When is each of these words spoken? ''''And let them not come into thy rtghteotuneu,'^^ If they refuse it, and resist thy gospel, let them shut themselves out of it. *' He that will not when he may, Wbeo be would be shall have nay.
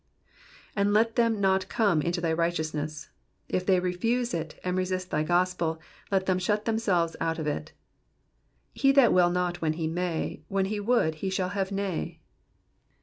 ''''And 0.75 0.93
let 0.95 1.15
them 1.15 1.39
not 1.39 1.69
come 1.69 2.01
into 2.01 2.19
thy 2.19 2.33
rtghteotuneu,'^^ 2.33 3.07
If 3.47 3.67
they 3.67 3.79
refuse 3.79 4.33
it, 4.33 4.59
and 4.63 4.75
resist 4.75 5.11
thy 5.11 5.21
gospel, 5.21 5.79
let 6.09 6.25
them 6.25 6.39
shut 6.39 6.65
themselves 6.65 7.15
out 7.21 7.37
of 7.37 7.45
it. 7.45 7.71
*' 8.23 8.73
He 8.73 8.91
that 8.93 9.13
will 9.13 9.29
not 9.29 9.61
when 9.61 9.73
he 9.73 9.85
may, 9.85 10.41
Wbeo 10.49 10.63
be 10.67 10.79
would 10.79 11.21
be 11.21 11.29
shall 11.29 11.49
have 11.49 11.71
nay. 11.71 12.19